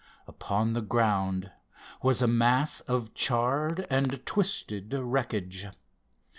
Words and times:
Upon 0.25 0.73
the 0.73 0.81
ground 0.81 1.51
was 2.01 2.23
a 2.23 2.27
mass 2.27 2.79
of 2.79 3.13
charred 3.13 3.85
and 3.91 4.25
twisted 4.25 4.91
wreckage. 4.95 5.67